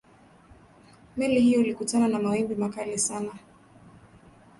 meli 1.17 1.41
hiyo 1.41 1.61
ilikutana 1.61 2.07
na 2.07 2.19
mawimbi 2.19 2.55
makali 2.55 2.99
sana 2.99 3.31